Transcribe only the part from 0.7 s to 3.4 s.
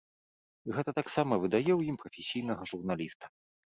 гэта таксама выдае ў ім прафесійнага журналіста.